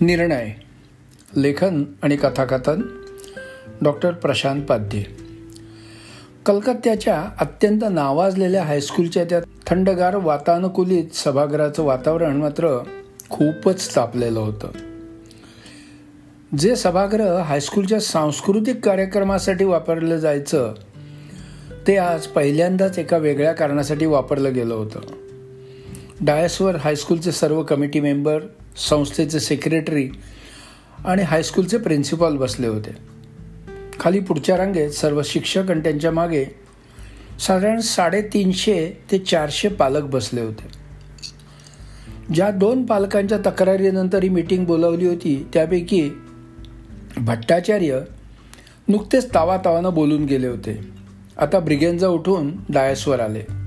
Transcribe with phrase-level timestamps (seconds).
[0.00, 0.52] निर्णय
[1.36, 2.82] लेखन आणि कथाकथन
[3.82, 5.04] डॉक्टर प्रशांत पाध्ये.
[6.46, 12.82] कलकत्त्याच्या अत्यंत नावाजलेल्या हायस्कूलच्या त्या थंडगार वातानुकूलित सभागृहाचं वातावरण मात्र
[13.30, 14.68] खूपच तापलेलं होतं.
[16.58, 20.74] जे सभागृह हायस्कूलच्या सांस्कृतिक कार्यक्रमासाठी वापरलं जायचं
[21.86, 25.00] ते आज पहिल्यांदाच एका वेगळ्या कारणासाठी वापरलं गेलं होतं.
[26.20, 28.40] डायसवर हायस्कूलचे सर्व कमिटी मेंबर
[28.78, 30.08] संस्थेचे सेक्रेटरी
[31.04, 32.90] आणि हायस्कूलचे प्रिन्सिपॉल बसले होते.
[34.00, 36.44] खाली पुढच्या रांगेत सर्व शिक्षक आणि त्यांच्या मागे
[37.40, 40.78] साधारण साडेतीनशे ते चारशे पालक बसले होते.
[42.34, 46.10] ज्या दोन पालकांच्या तक्रारीनंतर ही मीटिंग बोलावली होती त्यापैकी
[47.16, 48.00] भट्टाचार्य
[48.88, 50.80] नुकतेच तावातावानं बोलून गेले होते.
[51.36, 53.57] आता ब्रिगेंजा उठून डायसवर आले.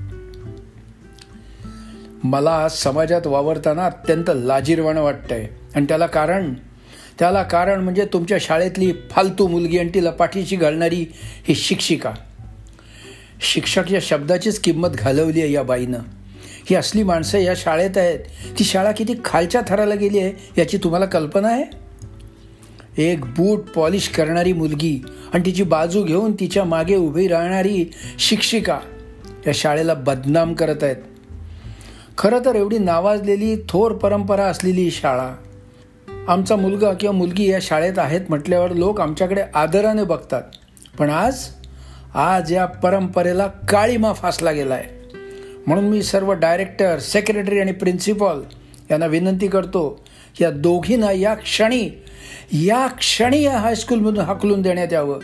[2.24, 5.46] मला समाजात वावरताना अत्यंत लाजीरवाणं वाटतंय.
[5.74, 6.54] आणि त्याला कारण?
[7.18, 11.06] त्याला कारण म्हणजे तुमच्या शाळेतली फालतू मुलगी आणि तिला पाठीशी घालणारी
[11.48, 12.12] ही शिक्षिका.
[13.40, 15.98] शिक्षक या शब्दाचीच किंमत घालवली आहे या बाईनं.
[16.70, 18.18] ही असली माणसं या शाळेत आहेत.
[18.58, 21.64] ती शाळा किती खालच्या थराला गेली आहे याची तुम्हाला कल्पना आहे?
[22.96, 28.78] एक बूट पॉलिश करणारी मुलगी आणि तिची बाजू घेऊन तिच्यामागे उभी राहणारी शिक्षिका
[29.46, 30.96] या शाळेला बदनाम करत आहेत.
[32.18, 35.34] खरं तर एवढी नावाजलेली थोर परंपरा असलेली शाळा.
[36.28, 40.42] आमचा मुलगा किंवा मुलगी या शाळेत आहेत म्हटल्यावर लोक आमच्याकडे आदराने बघतात.
[40.98, 41.46] पण आज
[42.14, 45.16] आज या परंपरेला काळीमा फासला गेला आहे
[45.66, 48.42] म्हणून मी सर्व डायरेक्टर सेक्रेटरी आणि प्रिन्सिपॉल
[48.90, 50.04] यांना विनंती करतो
[50.40, 51.88] या दोघींना या क्षणी
[52.52, 55.18] या क्षणी या हायस्कूलमधून हाकलून देण्यात यावं.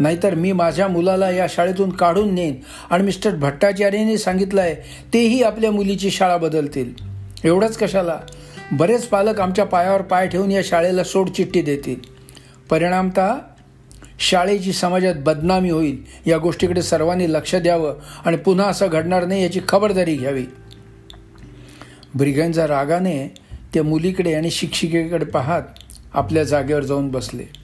[0.00, 2.60] नाहीतर मी माझ्या मुलाला या शाळेतून काढून नेईन.
[2.90, 4.74] आणि मिस्टर भट्टाचार्यांनी सांगितलं आहे
[5.14, 6.92] तेही आपल्या मुलीची शाळा बदलतील.
[7.44, 8.20] एवढंच कशाला?
[8.72, 11.96] बरेच पालक आमच्या पायावर पाय ठेवून या शाळेला सोडचिठ्ठी देतील.
[12.70, 13.34] परिणामतः
[14.18, 17.94] शाळेची समाजात बदनामी होईल या गोष्टीकडे सर्वांनी लक्ष द्यावं
[18.24, 20.44] आणि पुन्हा असं घडणार नाही याची खबरदारी घ्यावी.
[22.14, 23.34] ब्रिगेंजा रागाने
[23.74, 25.62] त्या मुलीकडे आणि शिक्षिकेकडे पाहत
[26.14, 27.57] आपल्या जागेवर जाऊन बसले.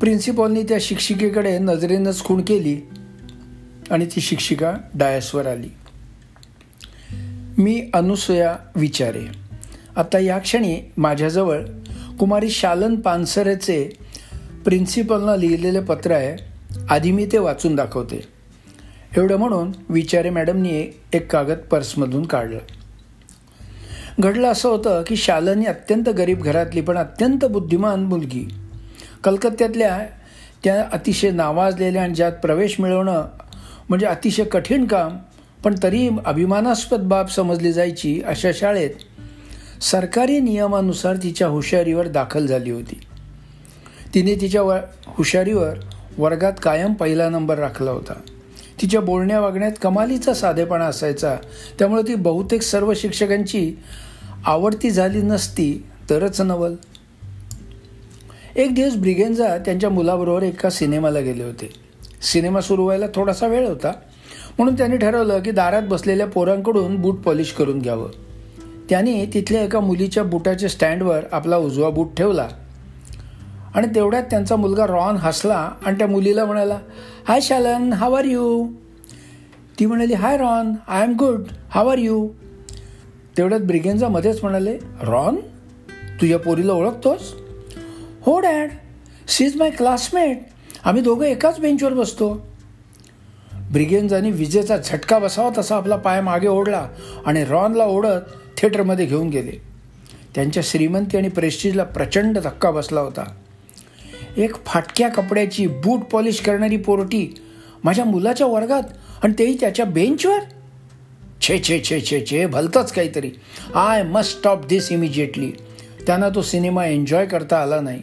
[0.00, 2.88] प्रिन्सिपॉलनी त्या शिक्षिकेकडे नजरेनंच खूण केली
[3.90, 5.68] आणि ती शिक्षिका डायसवर आली.
[7.58, 9.20] मी अनुसया विचारे.
[9.96, 11.60] आता या क्षणी माझ्याजवळ
[12.18, 13.90] कुमारी शालन पानसरेचे
[14.64, 16.44] प्रिन्सिपलनं लिहिलेले पत्र आहे
[16.90, 18.20] आधी मी ते वाचून दाखवते.
[19.16, 22.58] एवढं म्हणून विचारे मॅडमनी एक कागद पर्समधून काढलं.
[24.20, 28.48] घडलं असं होतं की शालनी अत्यंत गरीब घरातली पण अत्यंत बुद्धिमान मुलगी
[29.24, 30.00] कलकत्त्यातल्या
[30.64, 33.24] त्या अतिशय नावाजलेल्या आणि ज्यात प्रवेश मिळवणं
[33.88, 35.18] म्हणजे अतिशय कठीण काम
[35.64, 38.90] पण तरी अभिमानास्पद बाब समजली जायची अशा शाळेत
[39.82, 43.00] सरकारी नियमानुसार तिच्या हुशारीवर दाखल झाली होती.
[44.14, 45.78] तिने तिच्या व हुशारीवर
[46.18, 48.12] वर्गात कायम पहिला नंबर राखला होता.
[48.82, 51.36] तिच्या बोलण्या वागण्यात कमालीचा साधेपणा असायचा.
[51.78, 53.74] त्यामुळे ती बहुतेक सर्व शिक्षकांची
[54.46, 56.74] आवडती झाली नसती तरच नवल.
[58.56, 61.70] एक दिवस ब्रिगेंजा त्यांच्या मुलाबरोबर एका सिनेमाला गेले होते.
[62.22, 63.92] सिनेमा सुरू व्हायला थोडासा वेळ होता.
[64.58, 68.10] म्हणून त्यांनी ठरवलं की दारात बसलेल्या पोरांकडून बूट पॉलिश करून घ्यावं.
[68.90, 72.48] त्याने तिथल्या एका मुलीच्या बुटाच्या स्टँडवर आपला उजवा बूट ठेवला.
[73.74, 76.78] आणि तेवढ्यात त्यांचा मुलगा रॉन हसला आणि त्या मुलीला म्हणाला
[77.28, 78.66] हाय शालन हाव आर यू
[79.80, 82.28] ती म्हणाली hi Ron I am good how are you
[83.36, 85.36] तेवढ्यात ब्रिगेंजा मध्येच म्हणाले रॉन
[86.20, 87.39] तुझ्या पोरीला ओळखतोस?
[88.26, 88.70] हो dad.
[89.28, 90.38] She is my classmate
[90.84, 92.32] आम्ही दोघं एकाच बेंचवर बसतो.
[93.72, 96.86] ब्रिगेंजानी विजेचा झटका बसावा तसा आपला पाय मागे ओढला
[97.26, 99.52] आणि रॉनला ओढत थिएटरमध्ये घेऊन गेले.
[100.34, 103.24] त्यांच्या श्रीमंती आणि प्रेस्टिजला प्रचंड धक्का बसला होता.
[104.36, 107.26] एक फाटक्या कपड्याची बूट पॉलिश करणारी पोरटी
[107.84, 108.82] माझ्या मुलाच्या वर्गात
[109.22, 110.38] आणि तेही त्याच्या बेंचवर?
[111.40, 113.30] छे छे छे छे छे भलतंच काहीतरी.
[113.74, 115.50] I must stop this immediately
[116.06, 118.02] त्यांना तो सिनेमा एन्जॉय करता आला नाही.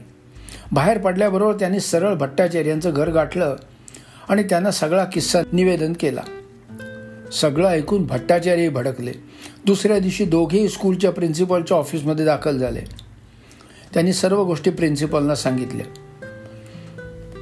[0.71, 3.55] बाहेर पडल्याबरोबर त्यांनी सरळ भट्टाचार्यांचं घर गाठलं
[4.29, 6.21] आणि त्यांना सगळा किस्सा निवेदन केला.
[7.31, 9.11] सगळं ऐकून भट्टाचार्य भडकले.
[9.65, 12.81] दुसऱ्या दिवशी दोघेही स्कूलच्या प्रिन्सिपॉलच्या ऑफिसमध्ये दाखल झाले.
[13.93, 15.85] त्यांनी सर्व गोष्टी प्रिन्सिपॉलना सांगितल्या.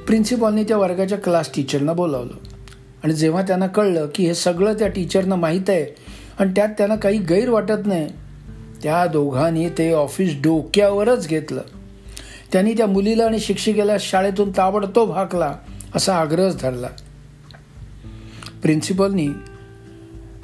[0.08, 2.34] प्रिन्सिपॉलने त्या वर्गाच्या क्लास टीचरना बोलावलं.
[3.04, 5.96] आणि जेव्हा त्यांना कळलं की हे सगळं त्या टीचरना माहीत आहे
[6.40, 8.08] आणि त्यात त्यांना काही गैर वाटत नाही
[8.84, 11.62] त्या दोघांनी ते ऑफिस डोक्यावरच घेतलं.
[12.56, 15.56] त्यांनी त्या मुलीला आणि शिक्षिकेला शाळेतून ताबडतोब हाकला
[15.96, 16.88] असा आग्रहच धरला.
[18.62, 19.28] प्रिन्सिपलनी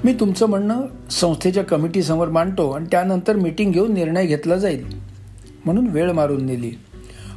[0.04, 0.82] मी तुमचं म्हणणं
[1.12, 4.86] संस्थेच्या कमिटीसमोर मांडतो आणि त्यानंतर मीटिंग घेऊन निर्णय घेतला जाईल
[5.66, 6.72] म्हणून वेळ मारून नेली.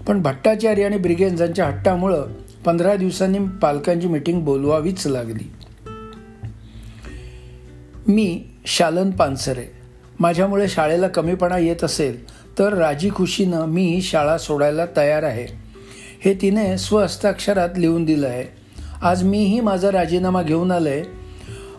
[0.09, 2.27] पण भट्टाचार्य आणि ब्रिगेन्झांच्या हट्टामुळं
[2.65, 5.53] पंधरा दिवसांनी पालकांची मिटिंग बोलवावीच लागली.
[8.09, 9.73] मी शालन पानसरे.
[10.21, 15.47] माझ्यामुळे शाळेला कमीपणा येत असेल तर राजी खुशीनं मी शाळा सोडायला तयार आहे.
[16.21, 18.45] हे तिने स्वहस्ताक्षरात लिहून दिलं आहे.
[19.03, 21.03] आज मीही माझा राजीनामा घेऊन आलो आहे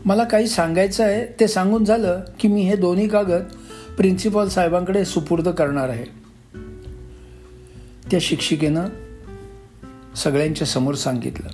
[0.05, 3.43] मला काही सांगायचं आहे ते सांगून झालं की मी हे दोन्ही कागद
[3.97, 6.05] प्रिन्सिपॉल साहेबांकडे सुपूर्द करणार आहे.
[8.11, 8.85] त्या शिक्षिकेनं
[10.15, 11.49] सगळ्यांच्या समोर सांगितलं.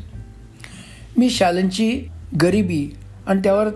[1.18, 2.08] मी शालेंची
[2.42, 2.96] गरिबी
[3.28, 3.68] आणि त्यावर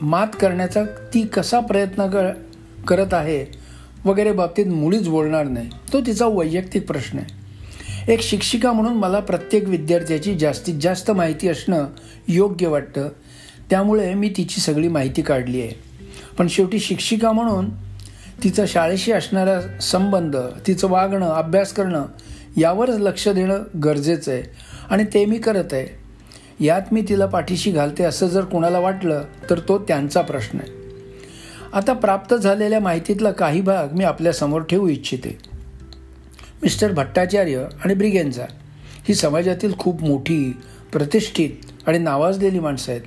[0.00, 2.32] मात करण्याचा ती कसा प्रयत्न कर
[2.88, 3.57] करत आहे
[4.04, 5.68] वगैरे बाबतीत मुळीच बोलणार नाही.
[5.92, 7.38] तो तिचा वैयक्तिक प्रश्न आहे.
[8.12, 11.86] एक शिक्षिका म्हणून मला प्रत्येक विद्यार्थ्याची जास्तीत जास्त माहिती असणं
[12.28, 13.08] योग्य वाटतं.
[13.70, 15.70] त्यामुळे मी तिची सगळी माहिती काढली आहे.
[16.38, 17.68] पण शेवटी शिक्षिका म्हणून
[18.44, 20.36] तिचा शाळेशी असणारा संबंध
[20.66, 22.04] तिचं वागणं अभ्यास करणं
[22.56, 24.42] यावरच लक्ष देणं गरजेचं आहे
[24.90, 25.86] आणि ते मी करत आहे.
[26.64, 30.77] यात मी तिला पाठीशी घालते असं जर कोणाला वाटलं तर तो त्यांचा प्रश्न आहे.
[31.72, 35.38] आता प्राप्त झालेल्या माहितीतला काही भाग मी आपल्यासमोर ठेवू इच्छिते.
[36.62, 38.44] मिस्टर भट्टाचार्य आणि ब्रिगेन्झा
[39.08, 40.56] ही समाजातील खूप मोठी
[40.92, 41.50] प्रतिष्ठित
[41.86, 43.02] आणि नावाजलेली माणसं आहेत.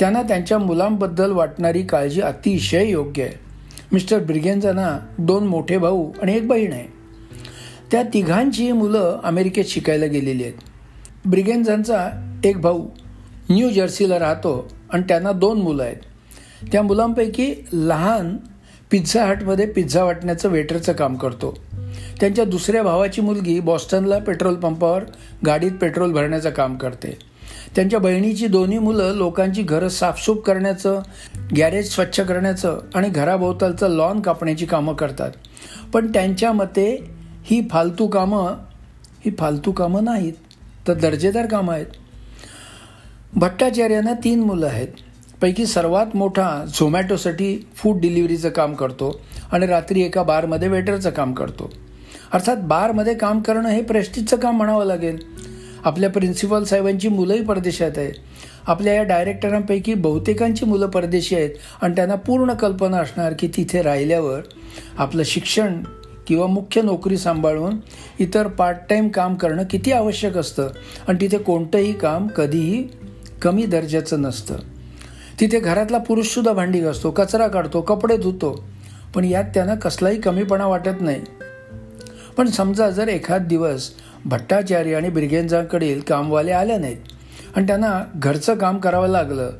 [0.00, 3.32] त्यांना त्यांच्या मुलांबद्दल वाटणारी काळजी अतिशय योग्य आहे.
[3.92, 6.86] मिस्टर ब्रिगेन्झांना दोन मोठे भाऊ आणि एक बहीण आहे.
[7.92, 10.54] त्या तिघांची मुलं अमेरिकेत शिकायला गेलेली आहेत.
[11.26, 12.08] ब्रिगेन्झांचा
[12.44, 12.88] एक भाऊ
[13.50, 15.96] न्यू जर्सीला राहतो आणि त्यांना दोन मुलं आहेत.
[16.72, 18.36] त्या मुलांपैकी लहान
[18.90, 21.58] पिझ्झा हटमध्ये पिझ्झा वाटण्याचं वेटरचं काम करतो.
[22.20, 25.04] त्यांच्या दुसऱ्या भावाची मुलगी बॉस्टनला पेट्रोल पंपावर
[25.46, 27.18] गाडीत पेट्रोल भरण्याचं काम करते.
[27.76, 31.00] त्यांच्या बहिणीची दोन्ही मुलं लोकांची घरं साफसूफ करण्याचं
[31.56, 35.30] गॅरेज स्वच्छ करण्याचं आणि घराभोवतालचं लॉन कापण्याची कामं करतात.
[35.92, 37.10] पण त्यांच्या मते
[37.42, 38.46] ही फालतू कामं
[39.24, 40.32] ही फालतू कामं नाहीत
[40.88, 41.86] तर दर्जेदार कामं आहेत.
[43.34, 44.88] भट्टाचार्यांना तीन मुलं आहेत.
[45.42, 49.20] पैकी सर्वात मोठा झोमॅटोसाठी फूड डिलिव्हरीचं काम करतो
[49.52, 51.70] आणि रात्री एका बारमध्ये वेटरचं काम करतो.
[52.32, 55.18] अर्थात बारमध्ये काम करणं हे प्रेस्टिजचं काम म्हणावं लागेल.
[55.84, 58.12] आपल्या प्रिन्सिपल साहेबांची मुलंही परदेशात आहेत
[58.66, 61.50] आपल्या या डायरेक्टरांपैकी बहुतेकांची मुलं परदेशी आहेत
[61.82, 64.40] आणि त्यांना पूर्ण कल्पना असणार की तिथे राहिल्यावर
[64.98, 65.82] आपलं शिक्षण
[66.26, 67.76] किंवा मुख्य नोकरी सांभाळून
[68.18, 70.68] इतर पार्ट टाईम काम करणं किती आवश्यक असतं
[71.08, 72.88] आणि तिथे कोणतंही काम कधीही
[73.42, 74.56] कमी दर्जाचं नसतं.
[75.42, 78.64] तिथे घरातला पुरुषसुद्धा भांडी घासतो कचरा काढतो कपडे धुतो.
[79.14, 81.20] पण यात त्यांना कसलाही कमीपणा वाटत नाही.
[82.36, 83.90] पण समजा जर एखाद दिवस
[84.24, 86.96] भट्टाचार्य आणि ब्रिगेंजांकडील कामवाले आले नाहीत
[87.56, 89.50] आणि त्यांना घरचं काम करावं लागलं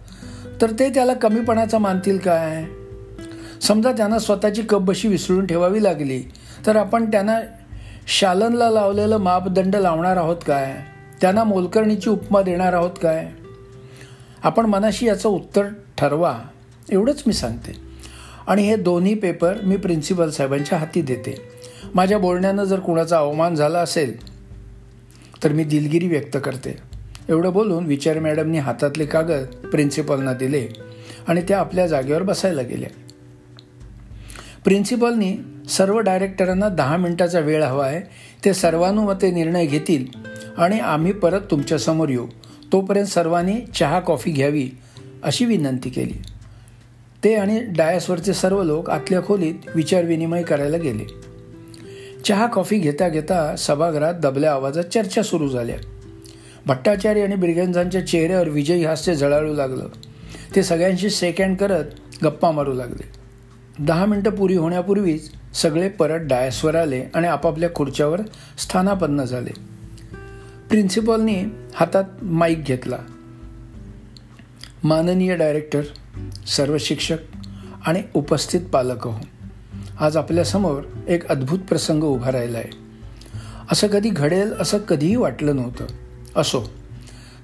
[0.63, 2.65] तर ते त्याला कमीपणाचं मानतील काय?
[3.63, 6.23] समजा त्यांना स्वतःची कपबशी विसरून ठेवावी लागली
[6.67, 7.41] तर आपण त्यांना
[8.07, 10.77] शालनला लावलेलं मापदंड लावणार आहोत काय?
[11.21, 13.29] त्यांना मोलकर्णीची उपमा देणार आहोत काय?
[14.43, 15.67] आपण मनाशी याचं उत्तर
[15.99, 16.39] ठरवा
[16.91, 17.73] एवढंच मी सांगते.
[18.47, 21.37] आणि हे दोन्ही पेपर मी प्रिन्सिपल साहेबांच्या हाती देते.
[21.95, 24.33] माझ्या बोलण्यानं जर कुणाचा अवमान झाला असेल
[25.45, 26.79] तर मी दिलगिरी व्यक्त करते.
[27.29, 30.69] एवढं बोलून विचार मॅडमनी हातातले कागद प्रिन्सिपलना दिले
[31.29, 32.91] आणि त्या आपल्या जागेवर बसायला गेल्या.
[34.65, 35.37] प्रिन्सिपलनी
[35.69, 38.01] सर्व डायरेक्टरांना दहा मिनिटाचा वेळ हवा आहे
[38.45, 40.07] ते सर्वानुमते निर्णय घेतील
[40.57, 42.27] आणि आम्ही परत तुमच्यासमोर येऊ.
[42.73, 44.71] तोपर्यंत सर्वांनी चहा कॉफी घ्यावी
[45.23, 46.23] अशी विनंती केली.
[47.25, 51.05] ते आणि डायसवरचे सर्व लोक आतल्या खोलीत विचारविनिमय करायला गेले.
[52.25, 55.77] चहा कॉफी घेता घेता सभागृहात दबल्या आवाजात चर्चा सुरू झाल्या.
[56.67, 59.89] भट्टाचार्य आणि ब्रिगेन्झांच्या चेहऱ्यावर विजयी हास्य झळाळू लागलं.
[60.57, 61.85] ते सगळ्यांशी सेकंड करत
[62.25, 63.23] गप्पा मारू लागले.
[63.79, 68.21] दहा मिनटं पुरी होण्यापूर्वीच सगळे परत डायसवर आले आणि आपापल्या खुर्च्यावर
[68.59, 69.72] स्थानापन्न झाले.
[70.73, 71.43] प्रिन्सिपॉलने
[71.75, 72.97] हातात माईक घेतला.
[74.85, 75.81] माननीय डायरेक्टर
[76.47, 77.17] सर्व शिक्षक
[77.87, 79.15] आणि उपस्थित पालक हो.
[80.01, 82.71] आज आपल्यासमोर एक अद्भुत प्रसंग उभा राहिला आहे
[83.73, 85.87] असं कधी घडेल असं कधीही वाटलं नव्हतं.
[86.37, 86.63] असो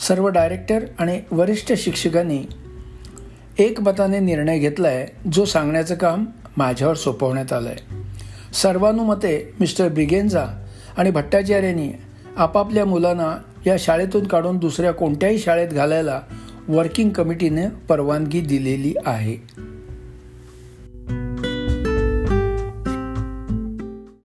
[0.08, 2.44] सर्व डायरेक्टर आणि वरिष्ठ शिक्षकांनी
[3.58, 7.94] एकमताने निर्णय घेतला आहे जो सांगण्याचं काम माझ्यावर सोपवण्यात आलं आहे
[8.52, 10.46] सर्वानुमते मिस्टर ब्रिगेन्झा
[10.96, 11.90] आणि भट्टाचार्यांनी
[12.38, 16.20] आपापल्या मुलांना या शाळेतून काढून दुसऱ्या कोणत्याही शाळेत घालायला
[16.68, 19.36] वर्किंग कमिटीने परवानगी दिलेली आहे.